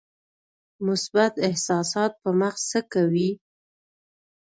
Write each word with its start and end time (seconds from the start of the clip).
مثبت 0.87 1.33
احساسات 1.47 2.11
په 2.21 2.29
مغز 2.39 2.61
څه 2.71 2.79
کوي؟ 2.93 3.29